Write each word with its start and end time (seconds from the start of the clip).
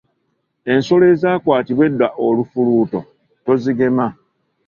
Ensolo 0.73 1.03
ezaakwatibwa 1.13 1.83
edda 1.89 2.07
olufuluuto 2.25 2.99
tozigema. 3.43 4.07